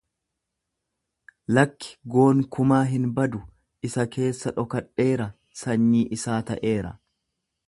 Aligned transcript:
Lakki 1.57 1.91
goonkumaa 2.15 2.81
hin 2.93 3.07
badu, 3.21 3.43
isa 3.91 4.09
keessa 4.17 4.57
dhokadheeraa, 4.57 5.33
sanyii 5.65 6.07
isaa 6.19 6.45
ta'eera. 6.51 6.97